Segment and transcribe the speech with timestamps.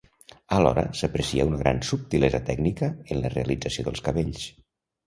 [0.55, 4.53] Alhora s'aprecia una gran subtilesa tècnica en la realització dels cabells.